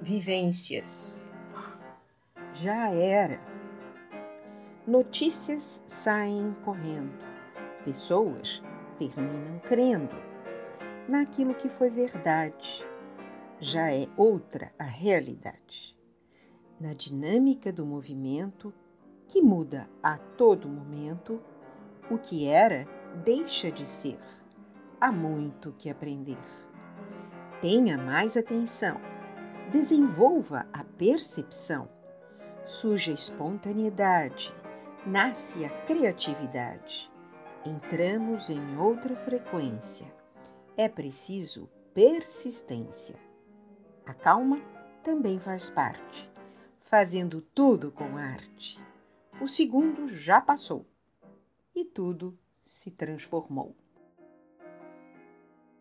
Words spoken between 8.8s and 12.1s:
terminam crendo naquilo que foi